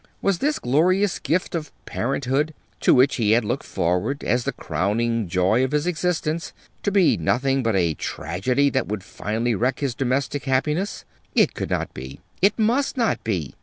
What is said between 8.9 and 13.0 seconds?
finally wreck his domestic happiness? It could not be. It must